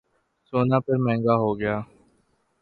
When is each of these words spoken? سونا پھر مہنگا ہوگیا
سونا 0.47 0.77
پھر 0.85 0.97
مہنگا 1.05 1.35
ہوگیا 1.43 1.75